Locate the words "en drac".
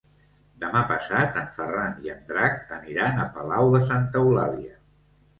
2.13-2.73